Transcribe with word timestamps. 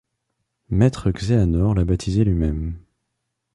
Maître 0.71 1.11
Xehanort 1.11 1.75
l'a 1.75 1.85
baptisé 1.85 2.23
lui-même. 2.23 2.79